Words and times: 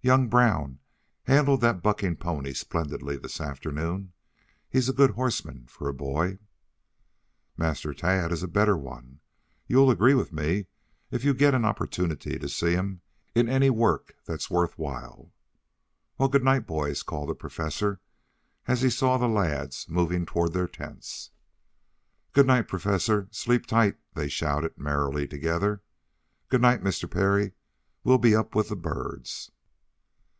"Young 0.00 0.28
Brown 0.28 0.78
handled 1.24 1.60
that 1.62 1.82
bucking 1.82 2.16
pony 2.18 2.54
splendidly 2.54 3.16
this 3.16 3.40
afternoon. 3.40 4.12
He's 4.70 4.88
a 4.88 4.92
good 4.92 5.10
horseman 5.10 5.66
for 5.66 5.88
a 5.88 5.92
boy." 5.92 6.38
"Master 7.56 7.92
Tad 7.92 8.30
is 8.30 8.40
a 8.44 8.48
better 8.48 8.76
one. 8.76 9.18
You'll 9.66 9.90
agree 9.90 10.14
with 10.14 10.32
me 10.32 10.66
if 11.10 11.24
you 11.24 11.34
get 11.34 11.52
an 11.52 11.64
opportunity 11.64 12.38
to 12.38 12.48
see 12.48 12.70
him 12.74 13.02
in 13.34 13.48
any 13.48 13.70
work 13.70 14.14
that's 14.24 14.48
worth 14.48 14.78
while." 14.78 15.32
"Well, 16.16 16.28
good 16.28 16.44
night, 16.44 16.64
boys," 16.64 17.02
called 17.02 17.28
the 17.28 17.34
Professor, 17.34 18.00
as 18.68 18.82
he 18.82 18.90
saw 18.90 19.18
the 19.18 19.26
lads 19.28 19.88
moving 19.88 20.24
toward 20.24 20.52
their 20.52 20.68
tents. 20.68 21.32
"Good 22.32 22.46
night, 22.46 22.68
Professor, 22.68 23.26
sleep 23.32 23.66
tight," 23.66 23.96
they 24.14 24.28
shouted 24.28 24.78
merrily 24.78 25.22
altogether. 25.22 25.82
"Good 26.48 26.62
night, 26.62 26.84
Mr. 26.84 27.10
Parry. 27.10 27.52
We'll 28.04 28.18
be 28.18 28.36
up 28.36 28.54
with 28.54 28.68
the 28.68 28.76
birds." 28.76 29.50